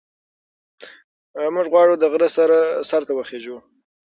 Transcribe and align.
موږ 1.53 1.65
غواړو 1.73 1.93
چې 1.95 1.99
د 2.01 2.03
غره 2.11 2.27
سر 2.89 3.01
ته 3.07 3.13
وخېژو. 3.15 3.57